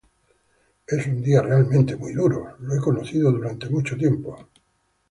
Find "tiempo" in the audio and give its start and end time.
3.95-4.49